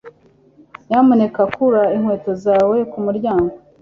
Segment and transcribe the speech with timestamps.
[0.87, 3.53] Nyamuneka kura inkweto zawe kumuryango.